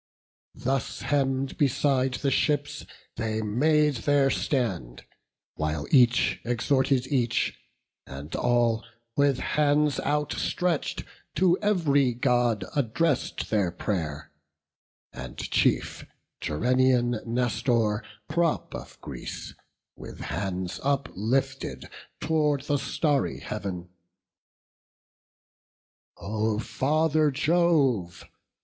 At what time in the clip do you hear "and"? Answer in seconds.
8.07-8.35, 15.13-15.37